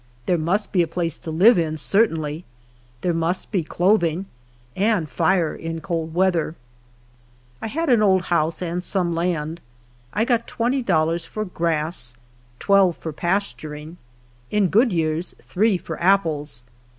There 0.25 0.35
must 0.39 0.71
be 0.71 0.81
a 0.81 0.87
place 0.87 1.19
to 1.19 1.29
live 1.29 1.59
in, 1.59 1.77
certainly; 1.77 2.43
there 3.01 3.13
must 3.13 3.51
be 3.51 3.63
clothing, 3.63 4.25
and 4.75 5.07
fire 5.07 5.53
in 5.55 5.79
cold 5.79 6.15
weather. 6.15 6.55
T 7.61 7.69
had 7.69 7.87
an 7.87 8.01
old 8.01 8.23
house 8.23 8.63
and 8.63 8.83
some 8.83 9.13
land. 9.13 9.61
I 10.11 10.25
<iOt 10.25 10.47
twenty 10.47 10.81
dollars 10.81 11.27
for 11.27 11.45
grass, 11.45 12.15
twelve 12.57 12.97
for 12.97 13.13
pasturing; 13.13 13.97
in 14.49 14.69
good 14.69 14.91
years, 14.91 15.35
three 15.39 15.77
for 15.77 16.01
apples. 16.01 16.63